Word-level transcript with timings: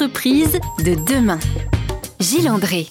Entreprise 0.00 0.60
de 0.84 0.94
demain. 0.94 1.40
Gilles 2.20 2.46
André. 2.46 2.86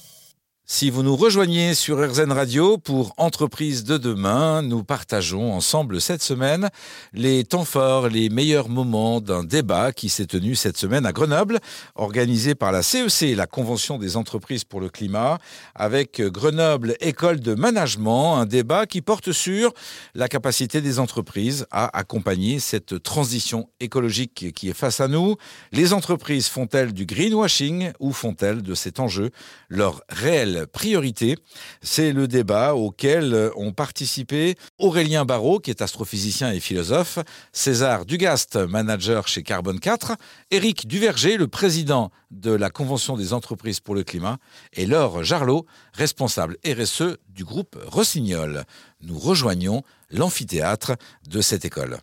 Si 0.70 0.90
vous 0.90 1.02
nous 1.02 1.16
rejoignez 1.16 1.74
sur 1.74 1.98
RZN 2.06 2.34
Radio 2.34 2.78
pour 2.78 3.14
Entreprise 3.16 3.86
de 3.86 3.98
demain, 3.98 4.62
nous 4.62 4.84
partageons 4.84 5.54
ensemble 5.54 6.02
cette 6.02 6.22
semaine 6.22 6.70
les 7.14 7.46
temps 7.46 7.64
forts, 7.64 8.10
les 8.10 8.28
meilleurs 8.28 8.68
moments 8.68 9.22
d'un 9.22 9.46
débat 9.46 9.94
qui 9.94 10.10
s'est 10.10 10.26
tenu 10.26 10.56
cette 10.56 10.76
semaine 10.76 11.06
à 11.06 11.14
Grenoble, 11.14 11.60
organisé 11.96 12.54
par 12.54 12.74
la 12.74 12.84
CEC, 12.84 13.34
la 13.34 13.48
Convention 13.48 13.98
des 13.98 14.18
entreprises 14.18 14.66
pour 14.66 14.82
le 14.82 14.90
climat, 14.90 15.38
avec 15.74 16.22
Grenoble 16.22 16.98
École 17.00 17.40
de 17.40 17.56
Management, 17.56 18.36
un 18.36 18.46
débat 18.46 18.88
qui 18.88 19.02
porte 19.02 19.32
sur 19.32 19.72
la 20.16 20.28
capacité 20.28 20.82
des 20.82 21.00
entreprises 21.00 21.66
à 21.72 21.98
accompagner 21.98 22.60
cette 22.60 23.02
transition 23.02 23.70
écologique 23.80 24.52
qui 24.54 24.68
est 24.68 24.78
face 24.78 25.00
à 25.00 25.08
nous. 25.08 25.38
Les 25.72 25.94
entreprises 25.94 26.50
font-elles 26.50 26.92
du 26.92 27.06
greenwashing 27.06 27.94
ou 28.02 28.12
font-elles 28.12 28.62
de 28.62 28.76
cet 28.76 29.00
enjeu 29.00 29.32
leur 29.70 30.02
réel 30.10 30.57
priorité. 30.66 31.38
C'est 31.82 32.12
le 32.12 32.28
débat 32.28 32.76
auquel 32.76 33.52
ont 33.56 33.72
participé 33.72 34.56
Aurélien 34.80 35.26
Barraud, 35.26 35.60
qui 35.60 35.70
est 35.70 35.82
astrophysicien 35.82 36.52
et 36.52 36.60
philosophe, 36.60 37.20
César 37.52 38.06
Dugast, 38.06 38.56
manager 38.56 39.28
chez 39.28 39.44
Carbone 39.44 39.80
4, 39.80 40.14
Éric 40.52 40.88
Duverger, 40.88 41.38
le 41.38 41.48
président 41.48 42.12
de 42.32 42.52
la 42.52 42.70
Convention 42.70 43.18
des 43.18 43.34
entreprises 43.34 43.80
pour 43.80 43.96
le 43.96 44.04
climat, 44.04 44.38
et 44.74 44.86
Laure 44.86 45.24
Jarlot, 45.24 45.66
responsable 45.94 46.58
RSE 46.66 47.18
du 47.30 47.44
groupe 47.44 47.78
Rossignol. 47.86 48.64
Nous 49.02 49.18
rejoignons 49.18 49.84
l'amphithéâtre 50.10 50.94
de 51.30 51.42
cette 51.42 51.66
école. 51.66 51.98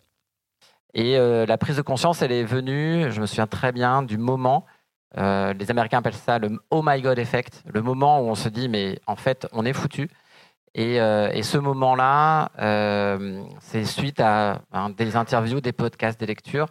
Et 0.93 1.17
euh, 1.17 1.45
la 1.45 1.57
prise 1.57 1.75
de 1.75 1.81
conscience, 1.81 2.21
elle 2.21 2.31
est 2.31 2.45
venue, 2.45 3.11
je 3.11 3.19
me 3.19 3.25
souviens 3.25 3.47
très 3.47 3.73
bien, 3.73 4.01
du 4.01 4.17
moment 4.17 4.65
euh, 5.17 5.53
les 5.53 5.71
Américains 5.71 5.99
appellent 5.99 6.13
ça 6.13 6.39
le 6.39 6.59
Oh 6.69 6.81
my 6.83 7.01
God 7.01 7.19
effect, 7.19 7.63
le 7.65 7.81
moment 7.81 8.19
où 8.19 8.25
on 8.25 8.35
se 8.35 8.49
dit 8.49 8.67
mais 8.67 8.99
en 9.07 9.15
fait 9.15 9.47
on 9.53 9.65
est 9.65 9.73
foutu. 9.73 10.09
Et, 10.73 10.99
euh, 10.99 11.41
ce 11.41 11.57
moment-là, 11.57 12.51
euh, 12.59 13.43
c'est 13.61 13.85
suite 13.85 14.19
à 14.19 14.61
des 14.97 15.15
interviews, 15.15 15.61
des 15.61 15.71
podcasts, 15.71 16.19
des 16.19 16.25
lectures. 16.25 16.67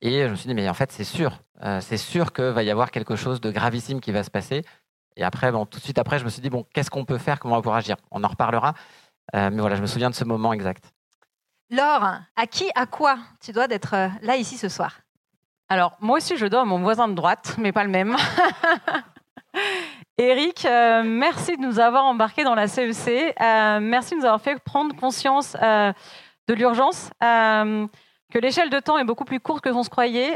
Et 0.00 0.22
je 0.24 0.28
me 0.28 0.36
suis 0.36 0.46
dit 0.46 0.54
mais 0.54 0.68
en 0.68 0.74
fait 0.74 0.92
c'est 0.92 1.04
sûr, 1.04 1.40
c'est 1.80 1.96
sûr 1.96 2.32
qu'il 2.32 2.44
va 2.44 2.62
y 2.62 2.70
avoir 2.70 2.90
quelque 2.92 3.16
chose 3.16 3.40
de 3.40 3.50
gravissime 3.50 4.00
qui 4.00 4.12
va 4.12 4.22
se 4.22 4.30
passer. 4.30 4.64
Et 5.16 5.24
après, 5.24 5.50
bon, 5.50 5.66
tout 5.66 5.80
de 5.80 5.84
suite 5.84 5.98
après, 5.98 6.20
je 6.20 6.24
me 6.24 6.30
suis 6.30 6.40
dit 6.40 6.50
bon 6.50 6.64
qu'est-ce 6.72 6.90
qu'on 6.90 7.04
peut 7.04 7.18
faire, 7.18 7.40
comment 7.40 7.54
on 7.54 7.58
va 7.58 7.62
pouvoir 7.62 7.78
agir? 7.78 7.96
On 8.12 8.22
en 8.22 8.28
reparlera. 8.28 8.74
mais 9.34 9.58
voilà, 9.58 9.74
je 9.74 9.82
me 9.82 9.86
souviens 9.86 10.10
de 10.10 10.14
ce 10.14 10.24
moment 10.24 10.52
exact. 10.52 10.92
Laure, 11.70 12.20
à 12.36 12.46
qui, 12.46 12.70
à 12.76 12.86
quoi 12.86 13.18
tu 13.40 13.50
dois 13.50 13.66
d'être 13.66 13.96
là 14.22 14.36
ici 14.36 14.56
ce 14.56 14.68
soir? 14.68 15.00
Alors, 15.70 15.96
moi 16.00 16.16
aussi, 16.16 16.38
je 16.38 16.46
dois 16.46 16.62
à 16.62 16.64
mon 16.64 16.78
voisin 16.78 17.08
de 17.08 17.14
droite, 17.14 17.56
mais 17.58 17.72
pas 17.72 17.84
le 17.84 17.90
même. 17.90 18.16
Eric, 20.18 20.64
euh, 20.64 21.02
merci 21.04 21.58
de 21.58 21.62
nous 21.62 21.78
avoir 21.78 22.06
embarqués 22.06 22.42
dans 22.42 22.54
la 22.54 22.68
CEC. 22.68 23.34
Euh, 23.40 23.78
merci 23.80 24.14
de 24.14 24.20
nous 24.20 24.24
avoir 24.24 24.40
fait 24.40 24.58
prendre 24.58 24.96
conscience 24.96 25.56
euh, 25.62 25.92
de 26.48 26.54
l'urgence, 26.54 27.10
que 27.20 28.38
l'échelle 28.38 28.70
de 28.70 28.80
temps 28.80 28.98
est 28.98 29.04
beaucoup 29.04 29.26
plus 29.26 29.40
courte 29.40 29.62
que 29.62 29.68
l'on 29.68 29.82
se 29.82 29.90
croyait 29.90 30.32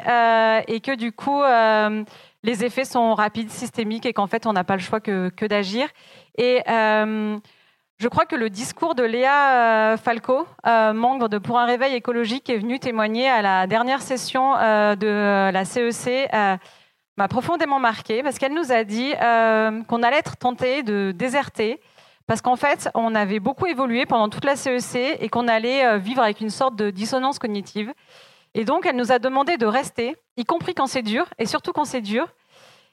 et 0.69 0.81
que 0.81 0.95
du 0.95 1.13
coup, 1.13 1.43
les 2.43 2.65
effets 2.65 2.85
sont 2.85 3.15
rapides, 3.15 3.51
systémiques 3.51 4.05
et 4.05 4.13
qu'en 4.13 4.27
fait, 4.27 4.47
on 4.47 4.53
n'a 4.53 4.65
pas 4.65 4.77
le 4.77 4.83
choix 4.83 5.01
que, 5.01 5.31
que 5.31 5.47
d'agir. 5.47 5.89
Et 6.37 6.63
je 8.03 8.09
crois 8.09 8.27
que 8.27 8.35
le 8.35 8.51
discours 8.51 8.97
de 8.97 9.05
Léa 9.05 9.93
euh, 9.93 9.97
Falco, 9.97 10.45
euh, 10.67 10.93
membre 10.93 11.29
de 11.29 11.39
Pour 11.39 11.61
un 11.61 11.67
réveil 11.67 11.95
écologique, 11.95 12.51
est 12.51 12.59
venu 12.59 12.81
témoigner 12.81 13.29
à 13.29 13.43
la 13.43 13.69
dernière 13.69 14.03
session 14.03 14.57
euh, 14.57 14.97
de 14.97 15.53
la 15.53 15.65
CEC, 15.65 16.29
m'a 17.17 17.29
profondément 17.29 17.79
marqué 17.79 18.25
parce 18.25 18.39
qu'elle 18.39 18.55
nous 18.55 18.73
a 18.73 18.83
dit 18.83 19.13
qu'on 19.87 20.03
allait 20.03 20.19
être 20.19 20.37
tenté 20.37 20.83
de 20.83 21.13
déserter 21.15 21.79
parce 22.27 22.41
qu'en 22.41 22.57
fait, 22.57 22.91
on 22.95 23.15
avait 23.15 23.39
beaucoup 23.39 23.67
évolué 23.67 24.05
pendant 24.05 24.29
toute 24.29 24.47
la 24.47 24.57
CEC 24.57 25.19
et 25.21 25.29
qu'on 25.29 25.47
allait 25.47 25.97
vivre 26.01 26.23
avec 26.23 26.41
une 26.41 26.51
sorte 26.51 26.75
de 26.75 26.91
dissonance 26.91 27.39
cognitive. 27.39 27.93
Et 28.55 28.65
donc, 28.65 28.85
elle 28.85 28.97
nous 28.97 29.13
a 29.13 29.21
demandé 29.21 29.59
de 29.59 29.67
rester, 29.67 30.17
y 30.37 30.45
compris 30.45 30.75
quand 30.75 30.89
c'est 30.89 31.03
dur, 31.03 31.27
et 31.39 31.47
surtout 31.47 31.73
quand 31.73 31.85
c'est 31.85 32.01
dur, 32.01 32.27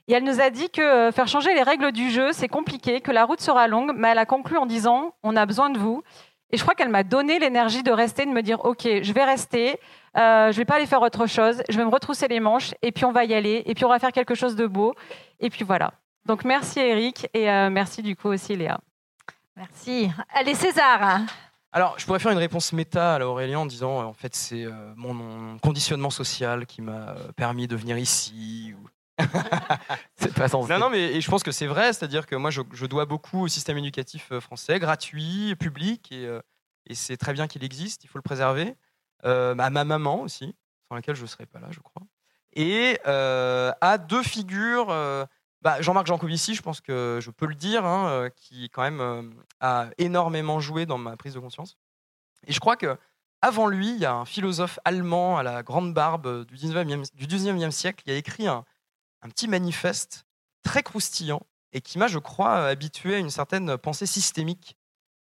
et 0.09 0.14
elle 0.14 0.24
nous 0.24 0.42
a 0.42 0.50
dit 0.50 0.72
que 0.72 0.81
euh, 0.81 1.12
faire 1.12 1.28
changer 1.28 1.53
les 1.53 1.62
règles 1.62 1.92
du 1.92 2.09
jeu, 2.09 2.31
c'est 2.34 2.47
compliqué, 2.47 3.00
que 3.00 3.12
la 3.12 3.25
route 3.25 3.42
sera 3.42 3.68
longue, 3.68 3.92
mais 3.96 4.09
elle 4.09 4.18
a 4.18 4.25
conclu 4.25 4.58
en 4.58 4.66
disant 4.66 5.14
on 5.22 5.36
a 5.36 5.46
besoin 5.46 5.70
de 5.70 5.78
vous. 5.78 6.02
Et 6.52 6.58
je 6.58 6.64
crois 6.64 6.74
qu'elle 6.74 6.90
m'a 6.90 7.03
donné 7.03 7.38
l'énergie 7.38 7.84
de 7.84 7.92
rester, 7.92 8.25
de 8.25 8.31
me 8.31 8.42
dire 8.42 8.66
ok, 8.66 8.88
je 9.03 9.14
vais 9.14 9.24
rester, 9.24 9.80
euh, 10.18 10.52
je 10.52 10.58
vais 10.58 10.66
pas 10.66 10.78
aller 10.78 10.88
faire 10.88 11.03
autre 11.03 11.28
chose, 11.28 11.62
je 11.69 11.78
vais 11.78 11.86
me 11.86 11.92
retrousser 11.92 12.28
les 12.28 12.40
manches, 12.40 12.74
et 12.81 12.92
puis 12.92 13.06
on 13.06 13.12
va 13.12 13.24
y 13.24 13.36
aller, 13.36 13.62
et 13.68 13.75
puis 13.75 13.86
on 13.86 13.90
va 13.90 14.00
faire 14.00 14.12
quelque 14.12 14.34
chose 14.34 14.56
de 14.56 14.66
beau. 14.66 14.96
Et 15.40 15.52
puis 15.52 15.64
voilà. 15.64 15.94
Donc 16.25 16.44
merci 16.44 16.80
Eric, 16.80 17.28
et 17.36 17.48
euh, 17.48 17.69
merci 17.69 18.02
du 18.02 18.16
coup 18.16 18.30
aussi 18.30 18.56
Léa. 18.56 18.80
Merci. 19.56 20.09
Allez 20.34 20.56
César. 20.56 21.19
Alors, 21.72 21.94
je 22.00 22.06
pourrais 22.08 22.18
faire 22.18 22.31
une 22.31 22.40
réponse 22.40 22.74
méta 22.74 23.14
à 23.14 23.19
Aurélien 23.19 23.59
en 23.59 23.66
disant, 23.68 24.03
en 24.08 24.14
fait, 24.14 24.34
c'est 24.34 24.66
mon, 24.96 25.59
conditionnement 25.59 26.09
social 26.09 26.66
qui 26.66 26.81
m'a 26.81 27.14
permis 27.36 27.68
de 27.68 27.75
venir 27.75 27.96
ici, 28.00 28.74
ou 28.75 28.88
c'est 30.16 30.34
pas 30.34 30.47
Non, 30.47 30.80
non, 30.80 30.90
mais 30.90 31.19
je 31.22 31.30
pense 31.30 31.44
que 31.44 31.52
c'est 31.52 31.68
vrai, 31.68 31.94
c'est-à-dire 31.94 32.25
que 32.25 32.35
moi, 32.35 32.50
je, 32.52 32.85
dois 32.85 33.06
beaucoup 33.06 33.41
au 33.41 33.47
système 33.47 33.78
éducatif 33.78 34.31
euh, 34.31 34.40
français, 34.40 34.80
gratuit, 34.80 35.56
public, 35.56 36.09
euh, 36.12 36.41
et, 36.85 36.96
c'est 36.96 37.18
très 37.18 37.34
bien 37.34 37.47
qu'il 37.47 37.63
existe, 37.63 38.03
il 38.03 38.07
faut 38.07 38.18
le 38.18 38.24
préserver. 38.24 38.75
Euh, 39.25 39.56
à 39.57 39.69
ma 39.69 39.84
maman 39.84 40.22
aussi, 40.22 40.56
sans 40.88 40.96
laquelle 40.96 41.16
je 41.16 41.24
ne 41.24 41.28
serais 41.28 41.46
pas 41.46 41.59
là, 41.59 41.68
je 41.72 41.80
crois. 41.80 42.03
Et 42.53 43.00
à 43.06 43.97
deux 43.97 44.24
figures, 44.24 44.88
bah, 45.62 45.81
Jean-Marc 45.81 46.07
Jancovici, 46.07 46.56
je 46.56 46.62
pense 46.62 46.81
que 46.81 47.19
je 47.22 47.30
peux 47.30 47.46
le 47.46 47.56
dire, 47.56 47.86
hein, 47.86 48.30
qui 48.36 48.69
quand 48.69 48.81
même 48.81 49.34
a 49.59 49.90
énormément 49.97 50.59
joué 50.59 50.86
dans 50.86 50.97
ma 50.97 51.16
prise 51.16 51.34
de 51.34 51.40
conscience. 51.40 51.78
Et 52.47 52.53
je 52.53 52.59
crois 52.59 52.75
que 52.75 52.97
avant 53.41 53.68
lui, 53.68 53.91
il 53.91 53.97
y 53.97 54.06
a 54.06 54.13
un 54.13 54.25
philosophe 54.25 54.80
allemand 54.84 55.38
à 55.38 55.44
la 55.44 55.63
grande 55.63 55.94
barbe 55.94 56.46
du 56.46 56.56
19e, 56.56 57.06
du 57.13 57.28
19e 57.28 57.72
siècle 57.72 58.03
qui 58.03 58.12
a 58.12 58.16
écrit 58.16 58.47
un, 58.47 58.66
un 59.22 59.30
petit 59.30 59.47
manifeste 59.47 60.25
très 60.63 60.84
croustillant 60.84 61.41
et 61.74 61.81
qui 61.81 61.97
m'a, 61.97 62.07
je 62.07 62.19
crois, 62.19 62.68
habitué 62.68 63.16
à 63.16 63.18
une 63.19 63.30
certaine 63.30 63.78
pensée 63.78 64.06
systémique. 64.06 64.75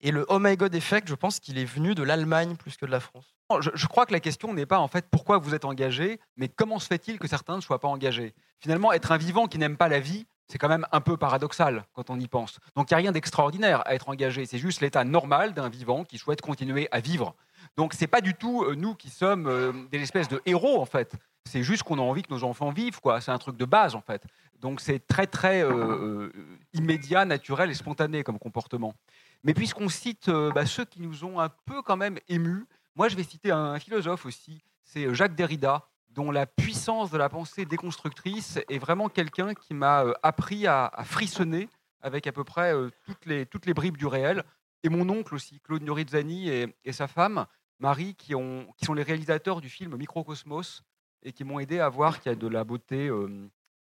Et 0.00 0.10
le 0.10 0.26
Oh 0.28 0.38
my 0.38 0.56
God 0.56 0.74
effect, 0.74 1.08
je 1.08 1.14
pense 1.14 1.40
qu'il 1.40 1.58
est 1.58 1.64
venu 1.64 1.94
de 1.94 2.02
l'Allemagne 2.02 2.56
plus 2.56 2.76
que 2.76 2.84
de 2.84 2.90
la 2.90 3.00
France. 3.00 3.34
Je, 3.60 3.86
crois 3.86 4.06
que 4.06 4.12
la 4.12 4.20
question 4.20 4.52
n'est 4.52 4.66
pas 4.66 4.78
en 4.78 4.88
fait 4.88 5.06
pourquoi 5.10 5.38
vous 5.38 5.54
êtes 5.54 5.64
engagé, 5.64 6.18
mais 6.36 6.48
comment 6.48 6.78
se 6.78 6.86
fait-il 6.86 7.18
que 7.18 7.28
certains 7.28 7.56
ne 7.56 7.60
soient 7.60 7.78
pas 7.78 7.88
engagés? 7.88 8.34
Finalement, 8.58 8.92
être 8.92 9.12
un 9.12 9.16
vivant 9.16 9.46
qui 9.46 9.58
n'aime 9.58 9.76
pas 9.76 9.88
la 9.88 10.00
vie, 10.00 10.26
c'est 10.48 10.58
quand 10.58 10.68
même 10.68 10.86
un 10.92 11.00
peu 11.00 11.16
paradoxal 11.16 11.84
quand 11.92 12.10
on 12.10 12.18
y 12.18 12.26
pense. 12.26 12.58
Donc 12.74 12.90
il 12.90 12.94
n'y 12.94 12.96
a 12.96 12.98
rien 12.98 13.12
d'extraordinaire 13.12 13.86
à 13.86 13.94
être 13.94 14.08
engagé, 14.08 14.46
c'est 14.46 14.58
juste 14.58 14.80
l'état 14.80 15.04
normal 15.04 15.54
d'un 15.54 15.68
vivant 15.68 16.04
qui 16.04 16.18
souhaite 16.18 16.40
continuer 16.40 16.88
à 16.90 17.00
vivre. 17.00 17.34
Donc 17.76 17.94
c'est 17.94 18.06
pas 18.06 18.20
du 18.20 18.34
tout 18.34 18.64
euh, 18.64 18.74
nous 18.74 18.94
qui 18.94 19.10
sommes 19.10 19.46
euh, 19.46 19.72
des 19.90 20.00
espèces 20.02 20.28
de 20.28 20.40
héros 20.46 20.80
en 20.80 20.86
fait. 20.86 21.14
C'est 21.46 21.62
juste 21.62 21.82
qu'on 21.82 21.98
a 21.98 22.02
envie 22.02 22.22
que 22.22 22.32
nos 22.32 22.44
enfants 22.44 22.70
vivent, 22.70 23.00
quoi. 23.00 23.20
C'est 23.20 23.30
un 23.30 23.38
truc 23.38 23.56
de 23.56 23.64
base, 23.64 23.94
en 23.94 24.00
fait. 24.00 24.26
Donc 24.64 24.80
c'est 24.80 25.06
très, 25.06 25.26
très 25.26 25.62
euh, 25.62 25.72
euh, 25.72 26.32
immédiat, 26.72 27.26
naturel 27.26 27.70
et 27.70 27.74
spontané 27.74 28.24
comme 28.24 28.38
comportement. 28.38 28.94
Mais 29.42 29.52
puisqu'on 29.52 29.90
cite 29.90 30.30
euh, 30.30 30.50
bah, 30.52 30.64
ceux 30.64 30.86
qui 30.86 31.02
nous 31.02 31.22
ont 31.24 31.38
un 31.38 31.50
peu 31.50 31.82
quand 31.82 31.98
même 31.98 32.18
émus, 32.28 32.64
moi 32.96 33.08
je 33.08 33.16
vais 33.16 33.24
citer 33.24 33.50
un, 33.50 33.78
philosophe 33.78 34.24
aussi, 34.24 34.62
c'est 34.82 35.12
Jacques 35.14 35.34
Derrida, 35.34 35.86
dont 36.08 36.30
la 36.30 36.46
puissance 36.46 37.10
de 37.10 37.18
la 37.18 37.28
pensée 37.28 37.66
déconstructrice 37.66 38.58
est 38.70 38.78
vraiment 38.78 39.10
quelqu'un 39.10 39.52
qui 39.52 39.74
m'a 39.74 40.06
appris 40.22 40.66
à, 40.66 40.90
frissonner 41.04 41.68
avec 42.00 42.26
à 42.26 42.32
peu 42.32 42.44
près 42.44 42.72
toutes, 43.04 43.26
les, 43.26 43.44
toutes 43.44 43.66
les 43.66 43.74
bribes 43.74 43.98
du 43.98 44.06
réel. 44.06 44.44
Et 44.82 44.88
mon 44.88 45.06
oncle 45.10 45.34
aussi, 45.34 45.60
Claude 45.60 45.82
Nurizzani 45.82 46.48
et, 46.48 46.74
et 46.86 46.92
sa 46.92 47.06
femme, 47.06 47.44
Marie, 47.80 48.14
qui, 48.14 48.34
ont, 48.34 48.66
qui 48.78 48.86
sont 48.86 48.94
les 48.94 49.02
réalisateurs 49.02 49.60
du 49.60 49.68
film 49.68 49.94
Microcosmos, 49.96 50.82
et 51.24 51.32
qui 51.32 51.44
m'ont 51.44 51.58
aidé 51.58 51.80
à 51.80 51.88
voir 51.88 52.20
qu'il 52.20 52.30
y 52.30 52.34
a 52.34 52.36
de 52.36 52.48
la 52.48 52.64
beauté 52.64 53.10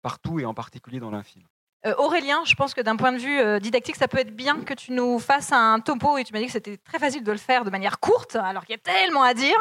partout 0.02 0.40
et 0.40 0.46
en 0.46 0.54
particulier 0.54 1.00
dans 1.00 1.12
l'infime. 1.12 1.44
Euh, 1.86 1.94
Aurélien, 1.98 2.44
je 2.46 2.56
pense 2.56 2.74
que 2.74 2.82
d'un 2.82 2.96
point 2.96 3.12
de 3.12 3.18
vue 3.18 3.40
euh, 3.40 3.60
didactique, 3.60 3.98
ça 3.98 4.08
peut 4.08 4.20
être 4.20 4.34
bien 4.34 4.62
que 4.62 4.74
tu 4.74 4.94
nous 4.94 5.20
fasses 5.20 5.52
un 5.52 5.80
topo. 5.80 6.18
Et 6.18 6.24
tu 6.24 6.32
m'as 6.32 6.40
dit 6.40 6.46
que 6.46 6.52
c'était 6.52 6.78
très 6.78 7.00
facile 7.00 7.24
de 7.24 7.32
le 7.32 7.38
faire 7.38 7.66
de 7.66 7.70
manière 7.70 8.00
courte, 8.00 8.38
alors 8.38 8.66
qu'il 8.66 8.74
y 8.74 8.80
a 8.80 8.82
tellement 8.82 9.24
à 9.24 9.34
dire. 9.34 9.58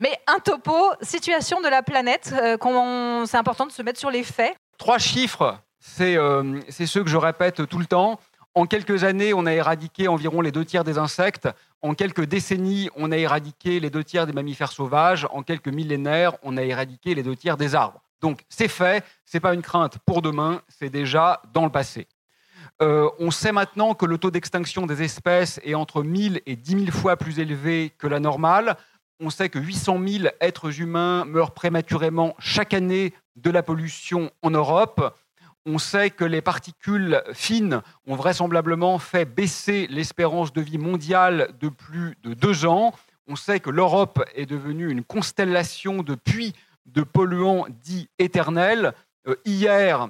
Mais 0.00 0.18
un 0.26 0.40
topo, 0.40 0.92
situation 1.00 1.60
de 1.60 1.68
la 1.68 1.82
planète, 1.82 2.34
euh, 2.36 2.56
c'est 3.26 3.36
important 3.36 3.66
de 3.66 3.72
se 3.72 3.82
mettre 3.82 4.00
sur 4.00 4.10
les 4.10 4.24
faits? 4.24 4.56
Trois 4.78 4.98
chiffres, 4.98 5.56
c'est 5.78 6.16
ceux 6.86 7.04
que 7.04 7.10
je 7.10 7.16
répète 7.16 7.68
tout 7.68 7.78
le 7.78 7.86
temps. 7.86 8.18
En 8.56 8.66
quelques 8.66 9.02
années, 9.02 9.34
on 9.34 9.46
a 9.46 9.52
éradiqué 9.52 10.06
environ 10.06 10.40
les 10.40 10.52
deux 10.52 10.64
tiers 10.64 10.84
des 10.84 10.96
insectes. 10.96 11.48
En 11.82 11.94
quelques 11.94 12.24
décennies, 12.24 12.88
on 12.94 13.10
a 13.10 13.16
éradiqué 13.16 13.80
les 13.80 13.90
deux 13.90 14.04
tiers 14.04 14.26
des 14.26 14.32
mammifères 14.32 14.70
sauvages. 14.70 15.26
En 15.32 15.42
quelques 15.42 15.68
millénaires, 15.68 16.36
on 16.44 16.56
a 16.56 16.62
éradiqué 16.62 17.16
les 17.16 17.24
deux 17.24 17.34
tiers 17.34 17.56
des 17.56 17.74
arbres. 17.74 18.00
Donc 18.20 18.44
c'est 18.48 18.68
fait, 18.68 19.04
c'est 19.24 19.40
pas 19.40 19.54
une 19.54 19.60
crainte 19.60 19.98
pour 20.06 20.22
demain, 20.22 20.62
c'est 20.68 20.88
déjà 20.88 21.42
dans 21.52 21.64
le 21.64 21.70
passé. 21.70 22.06
Euh, 22.80 23.10
on 23.18 23.30
sait 23.32 23.52
maintenant 23.52 23.94
que 23.94 24.06
le 24.06 24.18
taux 24.18 24.30
d'extinction 24.30 24.86
des 24.86 25.02
espèces 25.02 25.60
est 25.64 25.74
entre 25.74 26.02
1000 26.02 26.40
et 26.46 26.56
10 26.56 26.86
000 26.86 26.90
fois 26.92 27.16
plus 27.16 27.40
élevé 27.40 27.92
que 27.98 28.06
la 28.06 28.20
normale. 28.20 28.76
On 29.20 29.30
sait 29.30 29.48
que 29.48 29.58
800 29.58 29.98
000 30.06 30.24
êtres 30.40 30.80
humains 30.80 31.24
meurent 31.24 31.52
prématurément 31.52 32.34
chaque 32.38 32.72
année 32.72 33.14
de 33.36 33.50
la 33.50 33.62
pollution 33.62 34.30
en 34.42 34.50
Europe. 34.50 35.14
On 35.66 35.78
sait 35.78 36.10
que 36.10 36.24
les 36.24 36.42
particules 36.42 37.22
fines 37.32 37.80
ont 38.06 38.16
vraisemblablement 38.16 38.98
fait 38.98 39.24
baisser 39.24 39.86
l'espérance 39.88 40.52
de 40.52 40.60
vie 40.60 40.76
mondiale 40.76 41.54
de 41.58 41.70
plus 41.70 42.16
de 42.22 42.34
deux 42.34 42.66
ans. 42.66 42.92
On 43.28 43.36
sait 43.36 43.60
que 43.60 43.70
l'Europe 43.70 44.22
est 44.34 44.44
devenue 44.44 44.90
une 44.90 45.02
constellation 45.02 46.02
de 46.02 46.14
puits 46.14 46.52
de 46.84 47.02
polluants 47.02 47.66
dits 47.82 48.10
éternels. 48.18 48.92
Euh, 49.26 49.36
hier, 49.46 50.08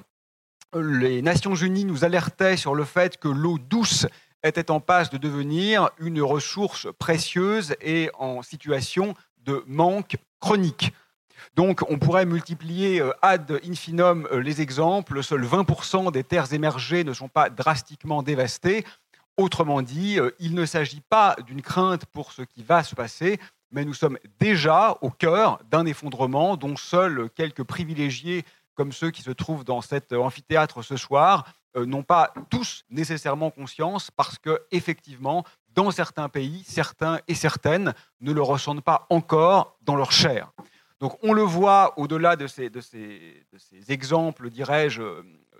les 0.75 1.21
Nations 1.21 1.55
Unies 1.55 1.85
nous 1.85 2.03
alertaient 2.03 2.57
sur 2.57 2.75
le 2.75 2.83
fait 2.83 3.17
que 3.17 3.29
l'eau 3.29 3.57
douce 3.57 4.07
était 4.43 4.69
en 4.69 4.81
passe 4.81 5.09
de 5.09 5.17
devenir 5.17 5.89
une 5.99 6.21
ressource 6.21 6.87
précieuse 6.99 7.75
et 7.81 8.09
en 8.19 8.41
situation 8.41 9.13
de 9.45 9.63
manque 9.67 10.17
chronique. 10.41 10.91
Donc 11.55 11.81
on 11.89 11.97
pourrait 11.97 12.25
multiplier 12.25 13.01
euh, 13.01 13.11
ad 13.21 13.59
infinitum 13.67 14.27
euh, 14.31 14.39
les 14.39 14.61
exemples. 14.61 15.23
Seuls 15.23 15.45
20% 15.45 16.11
des 16.11 16.23
terres 16.23 16.53
émergées 16.53 17.03
ne 17.03 17.13
sont 17.13 17.29
pas 17.29 17.49
drastiquement 17.49 18.23
dévastées. 18.23 18.85
Autrement 19.37 19.81
dit, 19.81 20.19
euh, 20.19 20.31
il 20.39 20.53
ne 20.53 20.65
s'agit 20.65 21.01
pas 21.01 21.35
d'une 21.45 21.61
crainte 21.61 22.05
pour 22.05 22.31
ce 22.31 22.41
qui 22.41 22.63
va 22.63 22.83
se 22.83 22.95
passer, 22.95 23.39
mais 23.71 23.85
nous 23.85 23.93
sommes 23.93 24.17
déjà 24.39 24.97
au 25.01 25.09
cœur 25.09 25.59
d'un 25.69 25.85
effondrement 25.85 26.57
dont 26.57 26.75
seuls 26.75 27.29
quelques 27.35 27.63
privilégiés 27.63 28.45
comme 28.75 28.91
ceux 28.91 29.11
qui 29.11 29.21
se 29.21 29.31
trouvent 29.31 29.63
dans 29.63 29.81
cet 29.81 30.13
amphithéâtre 30.13 30.83
ce 30.83 30.97
soir 30.97 31.45
n'ont 31.77 32.03
pas 32.03 32.33
tous 32.49 32.83
nécessairement 32.89 33.51
conscience 33.51 34.11
parce 34.11 34.37
que 34.37 34.61
effectivement 34.71 35.45
dans 35.75 35.91
certains 35.91 36.29
pays, 36.29 36.63
certains 36.65 37.19
et 37.27 37.35
certaines 37.35 37.93
ne 38.21 38.31
le 38.31 38.41
ressentent 38.41 38.83
pas 38.83 39.05
encore 39.09 39.77
dans 39.81 39.95
leur 39.95 40.11
chair. 40.11 40.51
Donc 40.99 41.17
on 41.23 41.33
le 41.33 41.41
voit 41.41 41.93
au-delà 41.97 42.35
de 42.35 42.47
ces, 42.47 42.71
exemples, 43.89 44.49
dirais-je, 44.49 45.01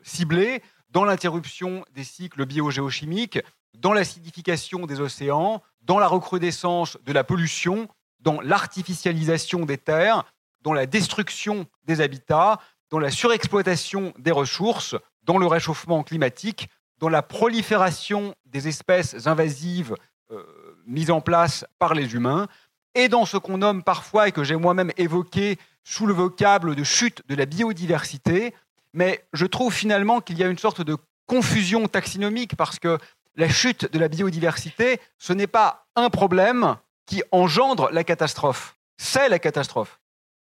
ciblés, 0.03 0.61
dans 0.89 1.03
l'interruption 1.03 1.83
des 1.93 2.03
cycles 2.03 2.45
biogéochimiques, 2.45 3.39
dans 3.73 3.93
l'acidification 3.93 4.85
des 4.85 5.01
océans, 5.01 5.61
dans 5.81 5.99
la 5.99 6.07
recrudescence 6.07 6.97
de 7.05 7.11
la 7.11 7.23
pollution, 7.23 7.89
dans 8.19 8.39
l'artificialisation 8.41 9.65
des 9.65 9.77
terres, 9.77 10.23
dans 10.61 10.73
la 10.73 10.85
destruction 10.85 11.67
des 11.83 12.01
habitats, 12.01 12.59
dans 12.89 12.99
la 12.99 13.11
surexploitation 13.11 14.13
des 14.17 14.31
ressources, 14.31 14.95
dans 15.23 15.37
le 15.37 15.47
réchauffement 15.47 16.03
climatique, 16.03 16.69
dans 16.97 17.09
la 17.09 17.21
prolifération 17.21 18.35
des 18.45 18.67
espèces 18.67 19.27
invasives 19.27 19.95
euh, 20.31 20.43
mises 20.87 21.11
en 21.11 21.21
place 21.21 21.65
par 21.77 21.93
les 21.93 22.15
humains, 22.15 22.47
et 22.95 23.09
dans 23.09 23.25
ce 23.25 23.37
qu'on 23.37 23.57
nomme 23.57 23.83
parfois, 23.83 24.27
et 24.27 24.31
que 24.31 24.43
j'ai 24.43 24.55
moi-même 24.55 24.91
évoqué 24.97 25.59
sous 25.83 26.07
le 26.07 26.13
vocable 26.13 26.75
de 26.75 26.83
chute 26.83 27.21
de 27.27 27.35
la 27.35 27.45
biodiversité, 27.45 28.53
mais 28.93 29.23
je 29.33 29.45
trouve 29.45 29.73
finalement 29.73 30.21
qu'il 30.21 30.37
y 30.37 30.43
a 30.43 30.47
une 30.47 30.57
sorte 30.57 30.81
de 30.81 30.97
confusion 31.27 31.87
taxinomique 31.87 32.55
parce 32.55 32.79
que 32.79 32.97
la 33.35 33.49
chute 33.49 33.91
de 33.91 33.99
la 33.99 34.07
biodiversité, 34.07 34.99
ce 35.19 35.33
n'est 35.33 35.47
pas 35.47 35.85
un 35.95 36.09
problème 36.09 36.77
qui 37.05 37.21
engendre 37.31 37.89
la 37.91 38.03
catastrophe, 38.03 38.77
c'est 38.97 39.29
la 39.29 39.39
catastrophe. 39.39 39.99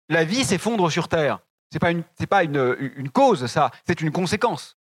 La 0.09 0.25
vie 0.25 0.45
s'effondre 0.45 0.91
sur 0.93 1.09
Terre. 1.09 1.41
Ce 1.73 1.79
n'est 1.79 2.27
pas, 2.27 2.45
une, 2.45 3.11
cause, 3.11 3.47
ça, 3.47 3.71
c'est 3.87 4.03
une 4.03 4.13
conséquence. 4.13 4.77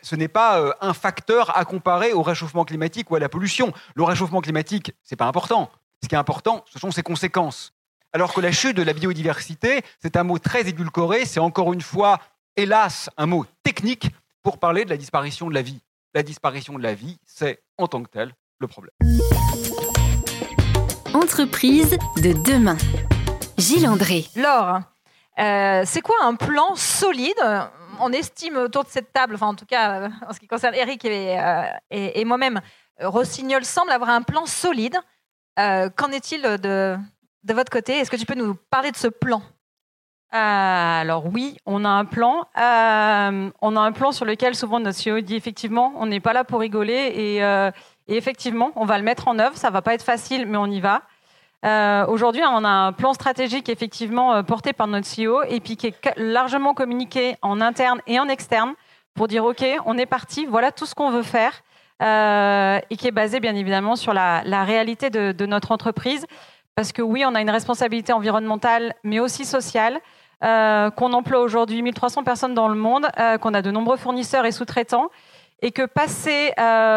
Ce 0.00 0.16
n'est 0.16 0.28
pas 0.28 0.60
euh, 0.60 0.72
un 0.80 0.94
facteur 0.94 1.54
à 1.56 1.64
comparer 1.66 2.12
au 2.12 2.22
réchauffement 2.22 2.64
climatique 2.64 3.10
ou 3.10 3.16
à 3.16 3.18
la 3.18 3.28
pollution. 3.28 3.74
Le 3.94 4.04
réchauffement 4.04 4.40
climatique, 4.40 4.92
ce 5.04 5.14
n'est 5.14 5.16
pas 5.16 5.26
important. 5.26 5.70
Ce 6.02 6.08
qui 6.08 6.14
est 6.14 6.18
important, 6.18 6.64
ce 6.72 6.78
sont 6.78 6.90
ses 6.90 7.02
conséquences. 7.02 7.72
Alors 8.12 8.32
que 8.32 8.40
la 8.40 8.52
chute 8.52 8.76
de 8.76 8.82
la 8.82 8.92
biodiversité, 8.92 9.82
c'est 10.00 10.16
un 10.16 10.24
mot 10.24 10.38
très 10.38 10.66
édulcoré, 10.68 11.26
c'est 11.26 11.40
encore 11.40 11.72
une 11.72 11.82
fois, 11.82 12.18
hélas, 12.56 13.10
un 13.16 13.26
mot 13.26 13.44
technique 13.62 14.08
pour 14.42 14.58
parler 14.58 14.84
de 14.84 14.90
la 14.90 14.96
disparition 14.96 15.48
de 15.48 15.54
la 15.54 15.62
vie. 15.62 15.80
La 16.14 16.22
disparition 16.22 16.78
de 16.78 16.82
la 16.82 16.94
vie, 16.94 17.18
c'est 17.24 17.62
en 17.78 17.86
tant 17.86 18.02
que 18.02 18.08
tel 18.08 18.34
le 18.58 18.66
problème. 18.66 18.92
Entreprise 21.14 21.96
de 22.16 22.32
demain. 22.50 22.78
Gilles 23.58 23.86
André. 23.86 24.26
Laure, 24.36 24.80
euh, 25.38 25.82
c'est 25.84 26.00
quoi 26.00 26.16
un 26.22 26.34
plan 26.34 26.74
solide? 26.74 27.40
On 28.00 28.12
estime 28.12 28.56
autour 28.56 28.84
de 28.84 28.88
cette 28.88 29.12
table, 29.12 29.34
enfin 29.34 29.48
en 29.48 29.54
tout 29.54 29.66
cas 29.66 30.00
euh, 30.00 30.08
en 30.26 30.32
ce 30.32 30.40
qui 30.40 30.48
concerne 30.48 30.74
Eric 30.74 31.04
et, 31.04 31.38
euh, 31.38 31.64
et 31.90 32.24
moi-même, 32.24 32.60
Rossignol 33.00 33.64
semble 33.64 33.90
avoir 33.92 34.10
un 34.10 34.22
plan 34.22 34.46
solide 34.46 34.98
qu'en 35.96 36.10
est-il 36.12 36.42
de, 36.42 36.96
de 37.44 37.54
votre 37.54 37.70
côté? 37.70 37.98
Est-ce 37.98 38.10
que 38.10 38.16
tu 38.16 38.26
peux 38.26 38.34
nous 38.34 38.54
parler 38.70 38.90
de 38.90 38.96
ce 38.96 39.08
plan? 39.08 39.42
Euh, 40.32 40.36
alors 41.00 41.26
oui, 41.26 41.56
on 41.66 41.84
a 41.84 41.88
un 41.88 42.04
plan. 42.04 42.46
Euh, 42.56 43.50
on 43.60 43.76
a 43.76 43.80
un 43.80 43.92
plan 43.92 44.12
sur 44.12 44.24
lequel 44.24 44.54
souvent 44.54 44.78
notre 44.78 45.02
CEO 45.02 45.20
dit 45.20 45.34
effectivement, 45.34 45.92
on 45.96 46.06
n'est 46.06 46.20
pas 46.20 46.32
là 46.32 46.44
pour 46.44 46.60
rigoler 46.60 46.92
et, 46.92 47.36
et, 47.38 48.16
effectivement, 48.16 48.70
on 48.76 48.84
va 48.84 48.98
le 48.98 49.04
mettre 49.04 49.28
en 49.28 49.38
œuvre. 49.38 49.56
Ça 49.56 49.70
va 49.70 49.82
pas 49.82 49.94
être 49.94 50.04
facile, 50.04 50.46
mais 50.46 50.58
on 50.58 50.66
y 50.66 50.80
va. 50.80 51.02
Aujourd'hui, 52.08 52.42
on 52.44 52.64
a 52.64 52.68
un 52.68 52.92
plan 52.92 53.12
stratégique 53.12 53.68
effectivement 53.68 54.42
porté 54.44 54.72
par 54.72 54.86
notre 54.86 55.08
CEO 55.08 55.42
et 55.42 55.60
puis 55.60 55.76
qui 55.76 55.88
est 55.88 56.16
largement 56.16 56.74
communiqué 56.74 57.36
en 57.42 57.60
interne 57.60 58.00
et 58.06 58.20
en 58.20 58.28
externe 58.28 58.74
pour 59.14 59.28
dire 59.28 59.44
ok, 59.44 59.64
on 59.84 59.98
est 59.98 60.06
parti, 60.06 60.46
voilà 60.46 60.72
tout 60.72 60.86
ce 60.86 60.94
qu'on 60.94 61.10
veut 61.10 61.22
faire. 61.22 61.52
Euh, 62.02 62.80
et 62.88 62.96
qui 62.96 63.08
est 63.08 63.12
basé 63.12 63.40
bien 63.40 63.54
évidemment 63.54 63.94
sur 63.94 64.14
la, 64.14 64.64
réalité 64.64 65.10
de, 65.10 65.46
notre 65.46 65.72
entreprise. 65.72 66.26
Parce 66.74 66.92
que 66.92 67.02
oui, 67.02 67.24
on 67.26 67.34
a 67.34 67.40
une 67.40 67.50
responsabilité 67.50 68.12
environnementale, 68.12 68.94
mais 69.04 69.20
aussi 69.20 69.44
sociale, 69.44 70.00
euh, 70.42 70.90
qu'on 70.90 71.12
emploie 71.12 71.40
aujourd'hui 71.40 71.82
1300 71.82 72.24
personnes 72.24 72.54
dans 72.54 72.68
le 72.68 72.74
monde, 72.74 73.06
euh, 73.18 73.36
qu'on 73.36 73.52
a 73.52 73.60
de 73.60 73.70
nombreux 73.70 73.98
fournisseurs 73.98 74.46
et 74.46 74.52
sous-traitants, 74.52 75.10
et 75.62 75.72
que 75.72 75.84
passer 75.84 76.54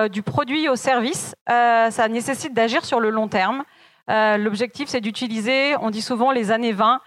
du 0.10 0.22
produit 0.22 0.70
au 0.70 0.78
service, 0.78 1.36
ça 1.48 2.08
nécessite 2.08 2.54
d'agir 2.54 2.86
sur 2.86 3.02
le 3.02 3.10
long 3.10 3.28
terme. 3.28 3.66
L'objectif, 4.08 4.88
c'est 4.88 5.02
d'utiliser, 5.02 5.76
on 5.82 5.90
dit 5.90 6.02
souvent, 6.02 6.32
les 6.32 6.50
années 6.50 6.72
20 6.72 7.02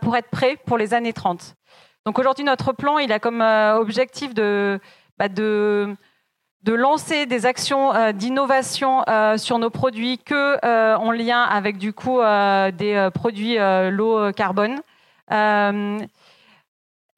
pour 0.00 0.16
être 0.16 0.30
prêt 0.30 0.58
pour 0.66 0.78
les 0.78 0.92
années 0.92 1.12
30. 1.12 1.54
Donc 2.06 2.18
aujourd'hui, 2.18 2.42
notre 2.42 2.72
plan, 2.72 2.98
il 2.98 3.12
a 3.12 3.20
comme 3.20 3.40
objectif 3.40 4.34
de, 4.34 4.80
bah 5.16 5.28
de 5.28 5.94
de 6.62 6.74
lancer 6.74 7.26
des 7.26 7.46
actions 7.46 7.94
euh, 7.94 8.12
d'innovation 8.12 9.02
euh, 9.08 9.38
sur 9.38 9.58
nos 9.58 9.70
produits 9.70 10.18
que 10.18 10.58
euh, 10.64 10.96
en 10.96 11.10
lien 11.10 11.42
avec 11.42 11.78
du 11.78 11.92
coup 11.92 12.20
des 12.20 13.08
produits 13.14 13.56
low 13.90 14.32
carbone 14.32 14.80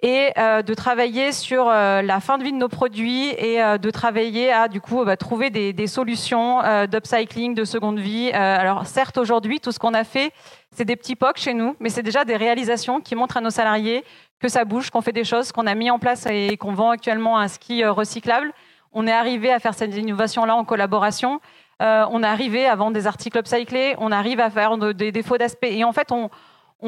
et 0.05 0.33
de 0.37 0.75
travailler 0.75 1.33
sur 1.33 1.67
la 1.67 2.21
fin 2.21 2.39
de 2.39 2.45
vie 2.45 2.53
de 2.53 2.57
nos 2.57 2.69
produits 2.69 3.29
et 3.31 3.59
de 3.59 3.91
travailler 3.91 4.53
à 4.53 4.69
du 4.69 4.81
coup 4.81 5.05
bah, 5.05 5.17
trouver 5.17 5.51
des, 5.51 5.73
des 5.73 5.87
solutions 5.87 6.61
d'upcycling, 6.87 7.55
de 7.55 7.65
seconde 7.65 7.99
vie. 7.99 8.31
alors 8.33 8.87
certes 8.87 9.19
aujourd'hui 9.19 9.61
tout 9.61 9.73
ce 9.73 9.79
qu'on 9.79 9.95
a 9.95 10.05
fait 10.05 10.33
c'est 10.75 10.85
des 10.85 10.97
petits 10.97 11.17
POC 11.17 11.37
chez 11.37 11.55
nous, 11.55 11.77
mais 11.81 11.91
c'est 11.91 12.03
déjà 12.03 12.25
des 12.25 12.37
réalisations 12.37 13.01
qui 13.01 13.15
montrent 13.15 13.37
à 13.37 13.41
nos 13.41 13.51
salariés 13.51 14.05
que 14.41 14.49
ça 14.49 14.65
bouge, 14.65 14.91
qu'on 14.91 15.03
fait 15.03 15.13
des 15.13 15.25
choses, 15.25 15.53
qu'on 15.53 15.67
a 15.67 15.75
mis 15.75 15.91
en 15.91 15.99
place 15.99 16.27
et 16.27 16.57
qu'on 16.57 16.73
vend 16.73 16.91
actuellement 16.91 17.39
un 17.39 17.49
ski 17.49 17.85
recyclable. 17.85 18.53
On 18.93 19.07
est 19.07 19.13
arrivé 19.13 19.53
à 19.53 19.59
faire 19.59 19.75
cette 19.75 19.97
innovation-là 19.97 20.55
en 20.55 20.65
collaboration. 20.65 21.41
Euh, 21.81 22.05
on 22.11 22.23
est 22.23 22.27
arrivé 22.27 22.67
à 22.67 22.75
vendre 22.77 22.93
des 22.93 23.07
articles 23.07 23.39
upcyclés. 23.39 23.95
On 23.99 24.13
arrive 24.13 24.41
à 24.41 24.51
faire 24.51 24.77
des 24.77 25.13
défauts 25.13 25.39
d'aspect. 25.39 25.75
Et 25.77 25.85
en 25.85 25.93
fait, 25.93 26.13
on, 26.13 26.31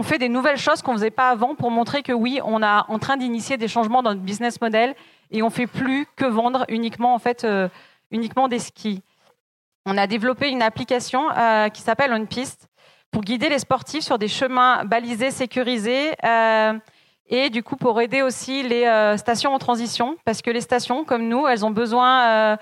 fait 0.02 0.18
des 0.18 0.28
nouvelles 0.28 0.58
choses 0.58 0.82
qu'on 0.82 0.92
ne 0.92 0.98
faisait 0.98 1.10
pas 1.10 1.30
avant 1.30 1.54
pour 1.54 1.70
montrer 1.70 2.02
que 2.02 2.12
oui, 2.12 2.40
on 2.44 2.62
est 2.62 2.80
en 2.88 2.98
train 2.98 3.16
d'initier 3.16 3.56
des 3.56 3.68
changements 3.68 4.02
dans 4.02 4.10
notre 4.10 4.22
business 4.22 4.60
model 4.60 4.94
et 5.30 5.42
on 5.42 5.50
fait 5.50 5.66
plus 5.66 6.06
que 6.16 6.24
vendre 6.24 6.64
uniquement 6.68 7.14
en 7.14 7.18
fait 7.18 7.44
euh, 7.44 7.68
uniquement 8.10 8.48
des 8.48 8.58
skis. 8.58 9.02
On 9.86 9.96
a 9.96 10.06
développé 10.06 10.50
une 10.50 10.62
application 10.62 11.30
euh, 11.30 11.68
qui 11.68 11.80
s'appelle 11.80 12.12
On 12.12 12.26
Piste 12.26 12.68
pour 13.12 13.22
guider 13.22 13.48
les 13.48 13.60
sportifs 13.60 14.02
sur 14.02 14.18
des 14.18 14.28
chemins 14.28 14.84
balisés, 14.84 15.30
sécurisés 15.30 16.10
et 17.28 17.50
du 17.50 17.62
coup 17.62 17.76
pour 17.76 18.00
aider 18.00 18.22
aussi 18.22 18.62
les 18.62 18.84
euh, 18.84 19.16
stations 19.16 19.54
en 19.54 19.58
transition, 19.58 20.16
parce 20.24 20.42
que 20.42 20.50
les 20.50 20.60
stations, 20.60 21.04
comme 21.04 21.28
nous, 21.28 21.46
elles 21.46 21.64
ont 21.64 21.70
besoin 21.70 22.22
euh, 22.22 22.56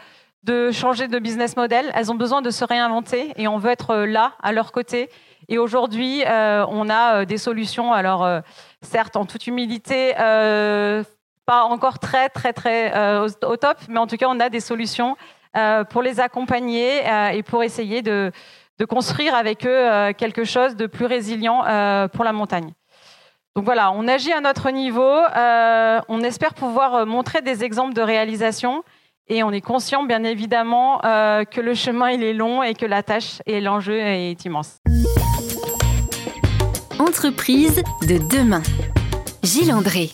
de 0.44 0.70
changer 0.70 1.08
de 1.08 1.18
business 1.18 1.56
model, 1.56 1.90
elles 1.94 2.10
ont 2.12 2.16
besoin 2.16 2.42
de 2.42 2.50
se 2.50 2.64
réinventer, 2.64 3.32
et 3.36 3.48
on 3.48 3.58
veut 3.58 3.70
être 3.70 3.90
euh, 3.90 4.06
là, 4.06 4.34
à 4.42 4.52
leur 4.52 4.72
côté. 4.72 5.10
Et 5.48 5.58
aujourd'hui, 5.58 6.22
on 6.24 6.88
a 6.88 7.24
des 7.24 7.36
solutions, 7.36 7.92
alors 7.92 8.26
certes 8.80 9.16
en 9.16 9.26
toute 9.26 9.48
humilité, 9.48 10.14
pas 10.14 11.64
encore 11.64 11.98
très 11.98 12.28
très 12.28 12.52
très 12.52 13.18
au, 13.18 13.56
top, 13.56 13.76
mais 13.88 13.98
en 13.98 14.06
tout 14.06 14.16
cas 14.16 14.28
on 14.30 14.38
a 14.38 14.48
des 14.48 14.60
solutions 14.60 15.16
pour 15.90 16.00
les 16.00 16.20
accompagner 16.20 17.02
et 17.34 17.42
pour 17.42 17.64
essayer 17.64 18.02
de, 18.02 18.30
de 18.78 18.84
construire 18.84 19.34
avec 19.34 19.66
eux 19.66 20.12
quelque 20.16 20.44
chose 20.44 20.76
de 20.76 20.86
plus 20.86 21.06
résilient 21.06 21.64
pour 22.12 22.24
la 22.24 22.32
montagne. 22.32 22.72
Donc 23.54 23.66
voilà, 23.66 23.92
on 23.92 24.08
agit 24.08 24.32
à 24.32 24.40
notre 24.40 24.70
niveau, 24.70 25.02
euh, 25.02 26.00
on 26.08 26.22
espère 26.22 26.54
pouvoir 26.54 26.94
euh, 26.94 27.04
montrer 27.04 27.42
des 27.42 27.64
exemples 27.64 27.92
de 27.92 28.00
réalisation 28.00 28.82
et 29.28 29.42
on 29.42 29.50
est 29.50 29.60
conscient 29.60 30.04
bien 30.04 30.24
évidemment 30.24 31.04
euh, 31.04 31.44
que 31.44 31.60
le 31.60 31.74
chemin 31.74 32.10
il 32.10 32.22
est 32.22 32.32
long 32.32 32.62
et 32.62 32.72
que 32.72 32.86
la 32.86 33.02
tâche 33.02 33.42
et 33.44 33.60
l'enjeu 33.60 33.98
est 33.98 34.42
immense. 34.46 34.78
Entreprise 36.98 37.82
de 38.08 38.16
demain. 38.34 38.62
Gilles 39.42 39.72
André. 39.72 40.10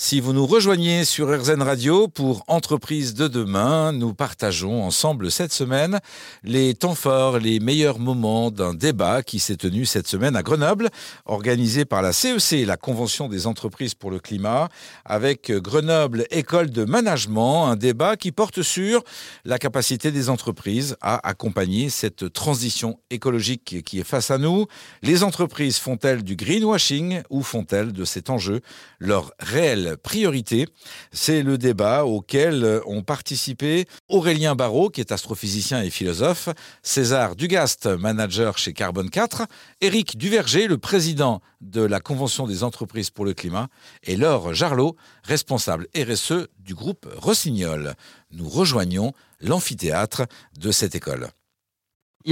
Si 0.00 0.20
vous 0.20 0.32
nous 0.32 0.46
rejoignez 0.46 1.04
sur 1.04 1.28
RZN 1.28 1.60
Radio 1.60 2.06
pour 2.06 2.44
Entreprise 2.46 3.14
de 3.14 3.26
demain, 3.26 3.90
nous 3.90 4.14
partageons 4.14 4.84
ensemble 4.84 5.28
cette 5.28 5.52
semaine 5.52 5.98
les 6.44 6.74
temps 6.74 6.94
forts, 6.94 7.40
les 7.40 7.58
meilleurs 7.58 7.98
moments 7.98 8.52
d'un 8.52 8.74
débat 8.74 9.24
qui 9.24 9.40
s'est 9.40 9.56
tenu 9.56 9.86
cette 9.86 10.06
semaine 10.06 10.36
à 10.36 10.44
Grenoble, 10.44 10.88
organisé 11.24 11.84
par 11.84 12.00
la 12.00 12.12
CEC, 12.12 12.64
la 12.64 12.76
Convention 12.76 13.28
des 13.28 13.48
entreprises 13.48 13.94
pour 13.94 14.12
le 14.12 14.20
climat, 14.20 14.68
avec 15.04 15.50
Grenoble 15.50 16.26
École 16.30 16.70
de 16.70 16.84
Management, 16.84 17.66
un 17.66 17.74
débat 17.74 18.16
qui 18.16 18.30
porte 18.30 18.62
sur 18.62 19.02
la 19.44 19.58
capacité 19.58 20.12
des 20.12 20.30
entreprises 20.30 20.96
à 21.00 21.28
accompagner 21.28 21.90
cette 21.90 22.32
transition 22.32 23.00
écologique 23.10 23.82
qui 23.84 23.98
est 23.98 24.04
face 24.04 24.30
à 24.30 24.38
nous. 24.38 24.66
Les 25.02 25.24
entreprises 25.24 25.78
font-elles 25.78 26.22
du 26.22 26.36
greenwashing 26.36 27.22
ou 27.30 27.42
font-elles 27.42 27.92
de 27.92 28.04
cet 28.04 28.30
enjeu 28.30 28.60
leur 29.00 29.32
réel 29.40 29.87
priorité. 29.96 30.66
C'est 31.12 31.42
le 31.42 31.58
débat 31.58 32.04
auquel 32.04 32.80
ont 32.86 33.02
participé 33.02 33.86
Aurélien 34.08 34.54
Barraud, 34.54 34.90
qui 34.90 35.00
est 35.00 35.12
astrophysicien 35.12 35.82
et 35.82 35.90
philosophe, 35.90 36.48
César 36.82 37.36
Dugast, 37.36 37.86
manager 37.86 38.58
chez 38.58 38.72
Carbone 38.72 39.10
4, 39.10 39.46
Éric 39.80 40.16
Duverger, 40.18 40.66
le 40.66 40.78
président 40.78 41.40
de 41.60 41.82
la 41.82 42.00
Convention 42.00 42.46
des 42.46 42.62
entreprises 42.62 43.10
pour 43.10 43.24
le 43.24 43.34
climat, 43.34 43.68
et 44.04 44.16
Laure 44.16 44.54
Jarlot, 44.54 44.96
responsable 45.24 45.88
RSE 45.96 46.48
du 46.58 46.74
groupe 46.74 47.06
Rossignol. 47.16 47.94
Nous 48.30 48.48
rejoignons 48.48 49.12
l'amphithéâtre 49.40 50.22
de 50.58 50.70
cette 50.70 50.94
école. 50.94 51.28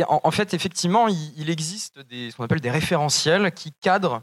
En, 0.08 0.30
fait, 0.30 0.52
effectivement, 0.52 1.08
il, 1.08 1.48
existe 1.48 2.00
ce 2.10 2.36
qu'on 2.36 2.44
appelle 2.44 2.60
des 2.60 2.70
référentiels 2.70 3.52
qui 3.52 3.72
cadrent 3.72 4.22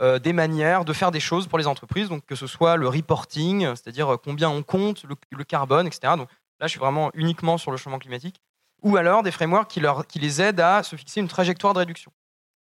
euh, 0.00 0.18
des 0.18 0.32
manières 0.32 0.84
de 0.84 0.92
faire 0.92 1.12
des 1.12 1.20
choses 1.20 1.46
pour 1.46 1.56
les 1.56 1.68
entreprises, 1.68 2.08
donc 2.08 2.26
que 2.26 2.34
ce 2.34 2.48
soit 2.48 2.76
le 2.76 2.88
reporting, 2.88 3.66
c'est-à-dire 3.76 4.14
euh, 4.14 4.16
combien 4.16 4.50
on 4.50 4.64
compte 4.64 5.04
le, 5.04 5.44
carbone, 5.44 5.86
etc. 5.86 6.14
Donc 6.16 6.28
là, 6.58 6.66
je 6.66 6.68
suis 6.68 6.80
vraiment 6.80 7.12
uniquement 7.14 7.58
sur 7.58 7.70
le 7.70 7.76
changement 7.76 8.00
climatique, 8.00 8.40
ou 8.82 8.96
alors 8.96 9.22
des 9.22 9.30
frameworks 9.30 9.70
qui, 9.70 9.78
leur, 9.78 10.04
qui 10.06 10.18
les 10.18 10.42
aident 10.42 10.58
à 10.58 10.82
se 10.82 10.96
fixer 10.96 11.20
une 11.20 11.28
trajectoire 11.28 11.74
de 11.74 11.78
réduction. 11.78 12.12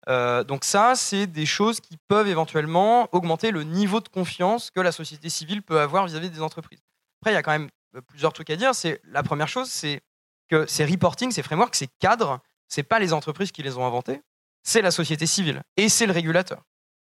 Euh, 0.08 0.42
donc 0.42 0.64
ça, 0.64 0.96
c'est 0.96 1.28
des 1.28 1.46
choses 1.46 1.80
qui 1.80 1.96
peuvent 2.08 2.26
éventuellement 2.26 3.08
augmenter 3.12 3.52
le 3.52 3.62
niveau 3.62 4.00
de 4.00 4.08
confiance 4.08 4.72
que 4.72 4.80
la 4.80 4.90
société 4.90 5.28
civile 5.28 5.62
peut 5.62 5.80
avoir 5.80 6.06
vis-à-vis 6.06 6.30
des 6.30 6.42
entreprises. 6.42 6.82
Après, 7.22 7.30
il 7.30 7.34
y 7.34 7.38
a 7.38 7.44
quand 7.44 7.52
même 7.52 7.70
plusieurs 8.08 8.32
trucs 8.32 8.50
à 8.50 8.56
dire. 8.56 8.74
C'est 8.74 9.00
la 9.04 9.22
première 9.22 9.48
chose, 9.48 9.70
c'est 9.70 10.02
que 10.50 10.66
ces 10.66 10.84
reporting, 10.84 11.30
ces 11.30 11.44
frameworks, 11.44 11.76
ces 11.76 11.88
cadres, 12.00 12.40
c'est 12.66 12.82
pas 12.82 12.98
les 12.98 13.12
entreprises 13.12 13.52
qui 13.52 13.62
les 13.62 13.78
ont 13.78 13.86
inventés, 13.86 14.20
c'est 14.64 14.82
la 14.82 14.90
société 14.90 15.26
civile 15.26 15.62
et 15.76 15.88
c'est 15.88 16.06
le 16.06 16.12
régulateur. 16.12 16.64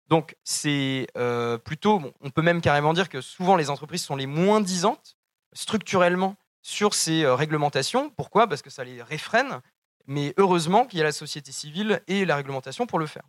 Donc, 0.08 0.36
c'est 0.44 1.06
euh, 1.16 1.56
plutôt, 1.58 2.12
on 2.20 2.30
peut 2.30 2.42
même 2.42 2.60
carrément 2.60 2.92
dire 2.92 3.08
que 3.08 3.20
souvent 3.20 3.56
les 3.56 3.70
entreprises 3.70 4.02
sont 4.02 4.16
les 4.16 4.26
moins 4.26 4.60
disantes 4.60 5.16
structurellement 5.52 6.36
sur 6.62 6.94
ces 6.94 7.24
euh, 7.24 7.34
réglementations. 7.34 8.10
Pourquoi? 8.10 8.46
Parce 8.46 8.62
que 8.62 8.70
ça 8.70 8.84
les 8.84 9.02
réfrène. 9.02 9.60
Mais 10.06 10.34
heureusement 10.36 10.84
qu'il 10.84 10.98
y 10.98 11.02
a 11.02 11.04
la 11.04 11.12
société 11.12 11.52
civile 11.52 12.02
et 12.06 12.24
la 12.24 12.36
réglementation 12.36 12.86
pour 12.86 12.98
le 12.98 13.06
faire. 13.06 13.22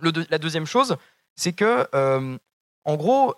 la 0.00 0.38
deuxième 0.38 0.66
chose, 0.66 0.96
c'est 1.34 1.52
que, 1.52 1.88
euh, 1.94 2.38
en 2.84 2.94
gros, 2.96 3.34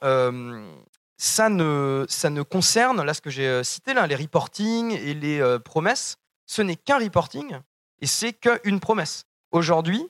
ça, 1.17 1.49
ne, 1.49 2.05
ça 2.09 2.29
ne 2.29 2.43
concerne, 2.43 3.03
là, 3.03 3.15
ce 3.15 3.23
que 3.23 3.31
j'ai 3.31 3.65
cité, 3.65 3.95
là, 3.95 4.07
les 4.07 4.15
reporting 4.15 4.93
et 4.93 5.15
les 5.15 5.57
promesses, 5.65 6.19
ce 6.45 6.61
n'est 6.61 6.77
qu'un 6.77 6.99
reporting 6.99 7.59
et 8.01 8.07
c'est 8.07 8.35
qu'une 8.35 8.81
promesse. 8.81 9.25
Aujourd'hui, 9.51 10.07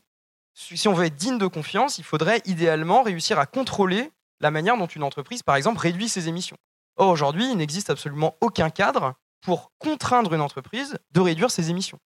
si 0.59 0.89
on 0.89 0.93
veut 0.93 1.07
être 1.07 1.15
digne 1.15 1.39
de 1.39 1.47
confiance, 1.47 1.99
il 1.99 2.05
faudrait 2.05 2.43
idéalement 2.45 3.03
réussir 3.03 3.39
à 3.39 3.47
contrôler 3.47 4.11
la 4.41 4.51
manière 4.51 4.77
dont 4.77 4.87
une 4.87 5.05
entreprise, 5.05 5.43
par 5.43 5.57
exemple, 5.57 5.79
réduit 5.79 6.09
ses 6.09 6.29
émissions. 6.29 6.57
Or, 6.97 7.11
aujourd'hui, 7.11 7.49
il 7.49 7.57
n'existe 7.57 7.91
absolument 7.91 8.37
aucun 8.41 8.71
cadre 8.71 9.15
pour 9.41 9.73
contraindre 9.79 10.35
une 10.35 10.41
entreprise 10.41 10.99
de 11.13 11.21
réduire 11.21 11.51
ses 11.51 11.71
émissions. 11.71 12.01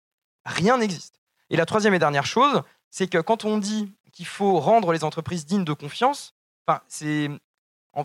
Rien 0.46 0.78
n'existe. 0.78 1.20
Et 1.52 1.58
la 1.58 1.66
troisième 1.66 1.94
et 1.94 2.00
dernière 2.00 2.26
chose, 2.26 2.64
c'est 2.90 3.08
que 3.08 3.20
quand 3.20 3.46
on 3.46 3.60
dit 3.60 3.94
qu'il 4.12 4.26
faut 4.26 4.60
rendre 4.60 4.94
les 4.94 5.04
entreprises 5.04 5.46
dignes 5.46 5.66
de 5.66 5.74
confiance, 5.74 6.34
c'est 6.88 7.30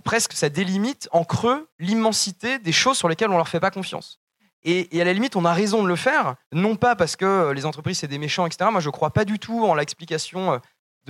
presque 0.05 0.35
ça 0.35 0.49
délimite 0.51 1.09
en 1.13 1.25
creux 1.25 1.69
l'immensité 1.79 2.59
des 2.59 2.73
choses 2.73 2.99
sur 2.99 3.09
lesquelles 3.09 3.29
on 3.29 3.35
ne 3.35 3.39
leur 3.39 3.49
fait 3.49 3.61
pas 3.61 3.71
confiance. 3.71 4.21
Et, 4.65 4.89
à 4.99 5.05
la 5.05 5.13
limite, 5.13 5.37
on 5.37 5.45
a 5.45 5.53
raison 5.53 5.83
de 5.83 5.89
le 5.89 5.97
faire, 5.97 6.37
non 6.53 6.77
pas 6.77 6.97
parce 6.97 7.17
que 7.17 7.27
euh, 7.27 7.55
les 7.55 7.67
entreprises, 7.67 7.99
c'est 7.99 8.09
des 8.09 8.19
méchants, 8.19 8.47
etc. 8.47 8.71
Moi, 8.71 8.81
je 8.81 8.89
ne 8.89 8.93
crois 8.93 9.11
pas 9.11 9.27
du 9.27 9.39
tout 9.39 9.67
en 9.67 9.75
l'explication 9.75 10.55
euh, 10.55 10.59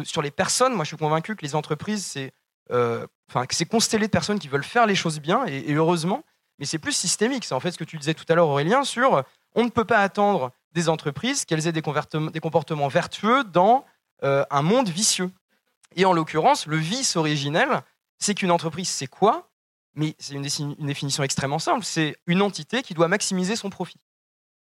sur 0.03 0.23
les 0.23 0.33
personnes. 0.33 0.75
Moi, 0.75 0.85
je 0.85 0.89
suis 0.89 0.97
convaincu 0.97 1.37
que 1.37 1.43
les 1.43 1.55
entreprises, 1.55 2.05
c'est 2.05 2.33
euh, 2.73 3.07
constellé 3.71 4.07
de 4.07 4.11
personnes 4.11 4.41
qui 4.41 4.49
veulent 4.49 4.65
faire 4.65 4.87
les 4.87 4.97
choses 4.97 5.21
bien, 5.21 5.47
et, 5.47 5.73
heureusement, 5.73 6.25
mais 6.59 6.67
c'est 6.67 6.79
plus 6.79 6.93
systémique. 6.93 7.45
C'est 7.45 7.55
en 7.55 7.61
fait 7.61 7.71
ce 7.71 7.79
que 7.79 7.85
tu 7.85 7.97
disais 7.97 8.15
tout 8.15 8.25
à 8.29 8.35
l'heure, 8.35 8.49
Aurélien, 8.49 8.83
sur 8.83 9.23
on 9.55 9.65
ne 9.65 9.71
peut 9.71 9.85
pas 9.85 9.99
attendre 9.99 10.51
des 10.73 10.89
entreprises 10.89 11.45
qu'elles 11.45 11.69
aient 11.69 11.73
des, 11.73 11.83
comportements 11.83 12.89
vertueux 12.89 13.45
dans 13.45 13.85
un 14.23 14.63
monde 14.63 14.89
vicieux. 14.89 15.31
Et 15.95 16.05
en 16.05 16.13
l'occurrence, 16.13 16.67
le 16.67 16.77
vice 16.77 17.15
originel, 17.15 17.83
c'est 18.19 18.35
qu'une 18.35 18.51
entreprise, 18.51 18.89
c'est 18.89 19.07
quoi? 19.07 19.49
Mais 19.95 20.15
c'est 20.19 20.35
une, 20.35 20.43
définition 20.43 21.23
extrêmement 21.23 21.59
simple, 21.59 21.85
c'est 21.85 22.17
une 22.27 22.43
entité 22.43 22.83
qui 22.83 22.95
doit 22.95 23.09
maximiser 23.09 23.57
son 23.57 23.71
profit. 23.71 24.01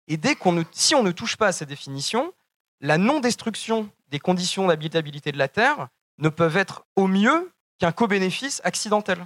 Et 0.09 0.17
dès 0.17 0.35
qu'on 0.35 0.53
ne, 0.53 0.63
si 0.73 0.95
on 0.95 1.03
ne 1.03 1.13
touche 1.13 1.37
pas 1.37 1.49
à 1.49 1.53
cette 1.53 1.69
définition, 1.69 2.33
la 2.81 2.99
non-destruction 2.99 3.91
des 4.09 4.19
conditions 4.19 4.67
d'habitabilité 4.67 5.33
de 5.33 5.39
la 5.39 5.49
Terre 5.49 5.89
ne 6.19 6.29
peuvent 6.29 6.57
être 6.57 6.85
au 6.97 7.07
mieux 7.07 7.53
qu'un 7.79 7.93
co-bénéfice 7.93 8.61
accidentel. 8.65 9.25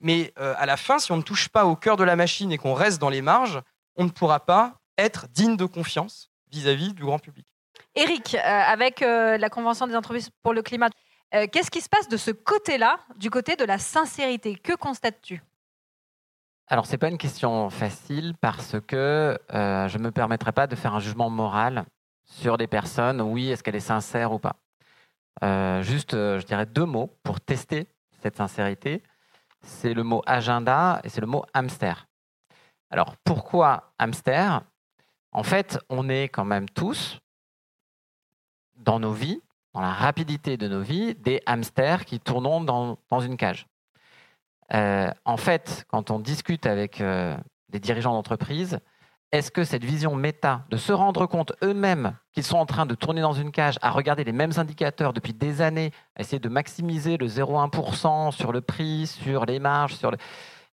Mais 0.00 0.32
euh, 0.38 0.54
à 0.58 0.66
la 0.66 0.76
fin, 0.76 0.98
si 0.98 1.12
on 1.12 1.16
ne 1.16 1.22
touche 1.22 1.48
pas 1.48 1.64
au 1.64 1.76
cœur 1.76 1.96
de 1.96 2.04
la 2.04 2.16
machine 2.16 2.52
et 2.52 2.58
qu'on 2.58 2.74
reste 2.74 3.00
dans 3.00 3.08
les 3.08 3.22
marges, 3.22 3.60
on 3.96 4.04
ne 4.04 4.10
pourra 4.10 4.40
pas 4.40 4.74
être 4.98 5.28
digne 5.28 5.56
de 5.56 5.64
confiance 5.64 6.30
vis-à-vis 6.50 6.92
du 6.92 7.02
grand 7.02 7.18
public. 7.18 7.46
Eric, 7.94 8.34
euh, 8.34 8.38
avec 8.38 9.02
euh, 9.02 9.38
la 9.38 9.48
Convention 9.48 9.86
des 9.86 9.96
entreprises 9.96 10.30
pour 10.42 10.52
le 10.52 10.62
climat, 10.62 10.90
euh, 11.34 11.46
qu'est-ce 11.50 11.70
qui 11.70 11.80
se 11.80 11.88
passe 11.88 12.08
de 12.08 12.16
ce 12.16 12.30
côté-là, 12.30 13.00
du 13.16 13.30
côté 13.30 13.56
de 13.56 13.64
la 13.64 13.78
sincérité? 13.78 14.56
Que 14.56 14.74
constates-tu? 14.74 15.42
Alors, 16.68 16.86
ce 16.86 16.92
n'est 16.92 16.98
pas 16.98 17.08
une 17.08 17.18
question 17.18 17.70
facile 17.70 18.34
parce 18.40 18.76
que 18.86 19.38
euh, 19.52 19.88
je 19.88 19.98
ne 19.98 20.04
me 20.04 20.10
permettrai 20.10 20.52
pas 20.52 20.66
de 20.66 20.74
faire 20.74 20.94
un 20.94 21.00
jugement 21.00 21.30
moral 21.30 21.84
sur 22.24 22.58
des 22.58 22.66
personnes, 22.66 23.20
oui, 23.20 23.50
est-ce 23.50 23.62
qu'elle 23.62 23.76
est 23.76 23.80
sincère 23.80 24.32
ou 24.32 24.40
pas. 24.40 24.56
Euh, 25.44 25.82
juste, 25.82 26.12
je 26.12 26.44
dirais 26.44 26.66
deux 26.66 26.84
mots 26.84 27.16
pour 27.22 27.40
tester 27.40 27.86
cette 28.20 28.36
sincérité. 28.36 29.02
C'est 29.62 29.94
le 29.94 30.02
mot 30.02 30.22
agenda 30.26 31.00
et 31.04 31.08
c'est 31.08 31.20
le 31.20 31.26
mot 31.26 31.44
hamster. 31.54 32.06
Alors, 32.90 33.16
pourquoi 33.24 33.92
hamster? 33.98 34.62
En 35.32 35.42
fait, 35.42 35.78
on 35.88 36.08
est 36.08 36.28
quand 36.28 36.44
même 36.44 36.68
tous, 36.68 37.20
dans 38.76 38.98
nos 38.98 39.12
vies, 39.12 39.40
dans 39.76 39.82
la 39.82 39.92
rapidité 39.92 40.56
de 40.56 40.68
nos 40.68 40.80
vies, 40.80 41.14
des 41.14 41.42
hamsters 41.44 42.06
qui 42.06 42.18
tournent 42.18 42.64
dans, 42.64 43.20
une 43.20 43.36
cage. 43.36 43.66
Euh, 44.72 45.10
en 45.26 45.36
fait, 45.36 45.84
quand 45.88 46.10
on 46.10 46.18
discute 46.18 46.64
avec 46.64 47.02
euh, 47.02 47.36
des 47.68 47.78
dirigeants 47.78 48.14
d'entreprise, 48.14 48.78
est-ce 49.32 49.50
que 49.50 49.64
cette 49.64 49.84
vision 49.84 50.16
méta, 50.16 50.64
de 50.70 50.78
se 50.78 50.94
rendre 50.94 51.26
compte 51.26 51.52
eux-mêmes 51.62 52.16
qu'ils 52.32 52.42
sont 52.42 52.56
en 52.56 52.64
train 52.64 52.86
de 52.86 52.94
tourner 52.94 53.20
dans 53.20 53.34
une 53.34 53.52
cage, 53.52 53.78
à 53.82 53.90
regarder 53.90 54.24
les 54.24 54.32
mêmes 54.32 54.52
indicateurs 54.56 55.12
depuis 55.12 55.34
des 55.34 55.60
années, 55.60 55.92
à 56.14 56.22
essayer 56.22 56.38
de 56.38 56.48
maximiser 56.48 57.18
le 57.18 57.26
0,1% 57.26 58.30
sur 58.30 58.52
le 58.52 58.62
prix, 58.62 59.06
sur 59.06 59.44
les 59.44 59.58
marges, 59.58 59.94
sur 59.96 60.10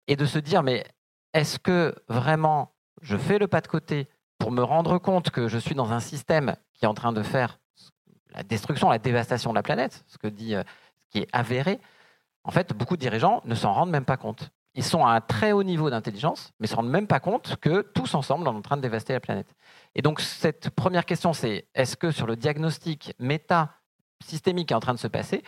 et 0.07 0.15
de 0.15 0.25
se 0.25 0.39
dire, 0.39 0.63
mais 0.63 0.86
est-ce 1.33 1.60
que 1.60 1.93
vraiment 2.07 2.72
je 3.01 3.17
fais 3.17 3.38
le 3.38 3.48
pas 3.48 3.60
de 3.60 3.67
côté 3.67 4.07
pour 4.38 4.53
me 4.53 4.63
rendre 4.63 4.98
compte 4.98 5.29
que 5.29 5.50
je 5.50 5.57
suis 5.57 5.75
dans 5.75 5.91
un 5.91 6.00
système 6.00 6.55
qui 6.74 6.86
est 6.86 6.88
en 6.88 6.93
train 6.93 7.12
de 7.12 7.22
faire 7.22 7.60
la 8.33 8.43
destruction, 8.43 8.89
la 8.89 8.99
dévastation 8.99 9.51
de 9.51 9.55
la 9.55 9.63
planète, 9.63 10.03
ce 10.07 10.17
que 10.17 10.27
dit, 10.27 10.55
euh, 10.55 10.63
ce 11.05 11.09
qui 11.11 11.19
est 11.19 11.27
avéré, 11.33 11.79
en 12.43 12.51
fait, 12.51 12.73
beaucoup 12.73 12.95
de 12.95 13.01
dirigeants 13.01 13.41
ne 13.45 13.55
s'en 13.55 13.73
rendent 13.73 13.91
même 13.91 14.05
pas 14.05 14.17
compte. 14.17 14.49
Ils 14.75 14.83
sont 14.83 15.05
à 15.05 15.11
un 15.11 15.21
très 15.21 15.51
haut 15.51 15.63
niveau 15.63 15.89
d'intelligence, 15.89 16.51
mais 16.59 16.65
ne 16.65 16.69
se 16.69 16.75
rendent 16.75 16.89
même 16.89 17.07
pas 17.07 17.19
compte 17.19 17.57
que 17.57 17.81
tous 17.81 18.15
ensemble, 18.15 18.47
on 18.47 18.53
est 18.53 18.57
en 18.57 18.61
train 18.61 18.77
de 18.77 18.81
dévaster 18.81 19.13
la 19.13 19.19
planète. 19.19 19.55
Et 19.95 20.01
donc, 20.01 20.19
cette 20.19 20.71
première 20.71 21.05
question, 21.05 21.31
c'est 21.31 21.67
est-ce 21.75 21.95
que 21.95 22.11
sur 22.11 22.25
le 22.25 22.35
diagnostic 22.35 23.13
méta 23.19 23.75
systémique 24.23 24.69
qui 24.69 24.73
est 24.73 24.77
en 24.77 24.79
train 24.79 24.93
de 24.93 24.99
se 24.99 25.07
passer, 25.07 25.43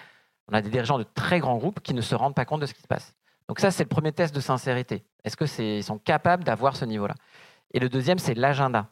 on 0.47 0.53
a 0.53 0.61
des 0.61 0.69
dirigeants 0.69 0.99
de 0.99 1.03
très 1.03 1.39
grands 1.39 1.57
groupes 1.57 1.79
qui 1.79 1.95
ne 1.95 2.01
se 2.01 2.13
rendent 2.13 2.35
pas 2.35 2.45
compte 2.45 2.61
de 2.61 2.67
ce 2.67 2.73
qui 2.73 2.81
se 2.81 2.87
passe? 2.87 3.15
Donc 3.47 3.59
ça, 3.59 3.71
c'est 3.71 3.83
le 3.83 3.89
premier 3.89 4.11
test 4.11 4.33
de 4.33 4.39
sincérité. 4.39 5.03
Est-ce 5.23 5.37
qu'ils 5.37 5.83
sont 5.83 5.97
capables 5.97 6.43
d'avoir 6.43 6.75
ce 6.75 6.85
niveau-là? 6.85 7.15
Et 7.73 7.79
le 7.79 7.89
deuxième, 7.89 8.19
c'est 8.19 8.35
l'agenda. 8.35 8.89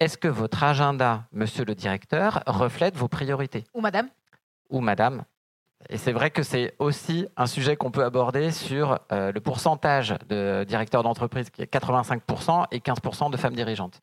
Est-ce 0.00 0.16
que 0.16 0.28
votre 0.28 0.64
agenda, 0.64 1.24
monsieur 1.30 1.66
le 1.66 1.74
directeur, 1.74 2.42
reflète 2.46 2.96
vos 2.96 3.08
priorités? 3.08 3.64
Ou 3.74 3.82
madame? 3.82 4.08
Ou 4.70 4.80
madame. 4.80 5.24
Et 5.90 5.98
c'est 5.98 6.12
vrai 6.12 6.30
que 6.30 6.42
c'est 6.42 6.74
aussi 6.78 7.26
un 7.36 7.46
sujet 7.46 7.76
qu'on 7.76 7.90
peut 7.90 8.02
aborder 8.02 8.50
sur 8.50 8.98
euh, 9.12 9.30
le 9.30 9.40
pourcentage 9.40 10.14
de 10.26 10.64
directeurs 10.66 11.02
d'entreprise 11.02 11.50
qui 11.50 11.60
est 11.60 11.70
85% 11.70 12.64
et 12.70 12.78
15% 12.78 13.30
de 13.30 13.36
femmes 13.36 13.54
dirigeantes. 13.54 14.00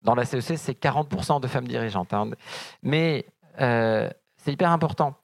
Dans 0.00 0.14
la 0.14 0.24
CEC, 0.24 0.52
e 0.52 0.56
c'est 0.56 0.80
40% 0.80 1.42
de 1.42 1.46
femmes 1.46 1.68
dirigeantes. 1.68 2.14
Hein. 2.14 2.30
Mais 2.82 3.26
euh, 3.60 4.08
c'est 4.38 4.52
hyper 4.52 4.70
important. 4.70 5.14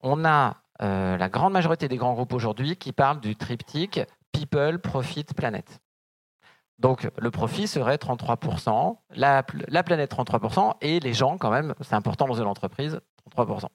On 0.00 0.24
a 0.24 0.56
euh, 0.80 1.18
la 1.18 1.28
grande 1.28 1.52
majorité 1.52 1.88
des 1.88 1.98
grands 1.98 2.14
groupes 2.14 2.32
aujourd'hui 2.32 2.76
qui 2.76 2.92
parlent 2.92 3.20
du 3.20 3.36
triptyque 3.36 4.00
People, 4.32 4.78
Profit, 4.78 5.24
Planète. 5.24 5.81
Donc 6.82 7.08
le 7.16 7.30
profit 7.30 7.68
serait 7.68 7.94
33%, 7.94 8.96
la, 9.14 9.44
la 9.68 9.82
planète 9.84 10.12
33%, 10.12 10.74
et 10.80 10.98
les 10.98 11.14
gens, 11.14 11.38
quand 11.38 11.52
même, 11.52 11.74
c'est 11.80 11.94
important 11.94 12.26
dans 12.26 12.34
une 12.34 12.48
entreprise, 12.48 12.98
33%. 13.36 13.66